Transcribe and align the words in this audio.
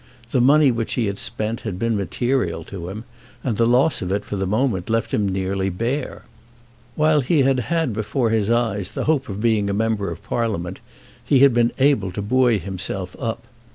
The 0.31 0.41
money 0.41 0.71
which 0.71 0.93
he 0.93 1.05
had 1.05 1.19
spent 1.19 1.61
had 1.61 1.77
been 1.77 1.95
material 1.95 2.63
to 2.63 2.89
him, 2.89 3.03
and 3.43 3.55
the 3.55 3.67
loss 3.67 4.01
of 4.01 4.11
it 4.11 4.25
for 4.25 4.35
the 4.35 4.47
moment 4.47 4.89
left 4.89 5.13
him 5.13 5.29
nearly 5.29 5.69
bare. 5.69 6.23
While 6.95 7.21
he 7.21 7.43
had 7.43 7.59
had 7.59 7.93
before 7.93 8.31
his 8.31 8.49
eyes 8.49 8.89
the 8.89 9.03
hope 9.03 9.29
of 9.29 9.39
being 9.39 9.69
a 9.69 9.73
member 9.75 10.09
of 10.09 10.23
Parliament 10.23 10.79
he 11.23 11.41
had 11.41 11.53
been 11.53 11.71
able 11.77 12.09
to 12.13 12.21
buoy 12.23 12.57
himself 12.57 13.15
up. 13.19 13.43